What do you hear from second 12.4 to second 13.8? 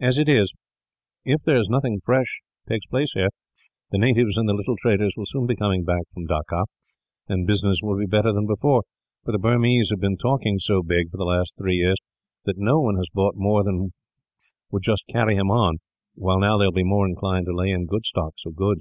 that no one has bought more